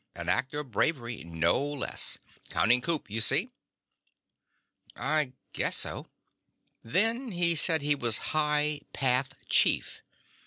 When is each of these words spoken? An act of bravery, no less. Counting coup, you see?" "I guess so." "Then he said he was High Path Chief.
An 0.15 0.29
act 0.29 0.51
of 0.55 0.71
bravery, 0.71 1.23
no 1.23 1.61
less. 1.63 2.17
Counting 2.49 2.81
coup, 2.81 3.03
you 3.07 3.21
see?" 3.21 3.51
"I 4.95 5.33
guess 5.53 5.77
so." 5.77 6.07
"Then 6.83 7.33
he 7.33 7.53
said 7.53 7.83
he 7.83 7.93
was 7.93 8.17
High 8.33 8.81
Path 8.93 9.47
Chief. 9.47 10.01